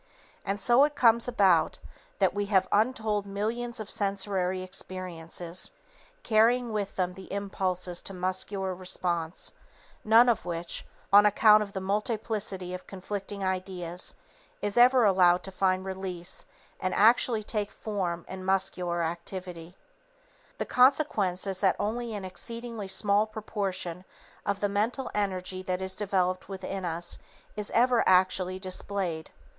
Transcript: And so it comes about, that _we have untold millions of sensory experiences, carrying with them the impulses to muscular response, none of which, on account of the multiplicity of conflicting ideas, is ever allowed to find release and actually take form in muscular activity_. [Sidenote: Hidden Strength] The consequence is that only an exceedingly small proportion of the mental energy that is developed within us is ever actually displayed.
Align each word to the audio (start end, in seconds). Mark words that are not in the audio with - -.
And 0.43 0.59
so 0.59 0.83
it 0.83 0.95
comes 0.95 1.27
about, 1.27 1.77
that 2.17 2.33
_we 2.33 2.47
have 2.47 2.67
untold 2.71 3.27
millions 3.27 3.79
of 3.79 3.91
sensory 3.91 4.63
experiences, 4.63 5.69
carrying 6.23 6.73
with 6.73 6.95
them 6.95 7.13
the 7.13 7.31
impulses 7.31 8.01
to 8.01 8.11
muscular 8.15 8.73
response, 8.73 9.51
none 10.03 10.27
of 10.27 10.43
which, 10.43 10.87
on 11.13 11.27
account 11.27 11.61
of 11.61 11.73
the 11.73 11.79
multiplicity 11.81 12.73
of 12.73 12.87
conflicting 12.87 13.43
ideas, 13.43 14.15
is 14.59 14.75
ever 14.75 15.05
allowed 15.05 15.43
to 15.43 15.51
find 15.51 15.85
release 15.85 16.45
and 16.79 16.95
actually 16.95 17.43
take 17.43 17.69
form 17.69 18.25
in 18.27 18.43
muscular 18.43 19.01
activity_. 19.01 19.29
[Sidenote: 19.45 19.55
Hidden 19.55 19.73
Strength] 19.75 20.57
The 20.57 20.65
consequence 20.65 21.45
is 21.45 21.61
that 21.61 21.75
only 21.77 22.15
an 22.15 22.25
exceedingly 22.25 22.87
small 22.87 23.27
proportion 23.27 24.05
of 24.47 24.61
the 24.61 24.67
mental 24.67 25.11
energy 25.13 25.61
that 25.61 25.79
is 25.79 25.93
developed 25.93 26.49
within 26.49 26.85
us 26.85 27.19
is 27.55 27.69
ever 27.75 28.03
actually 28.09 28.57
displayed. 28.57 29.29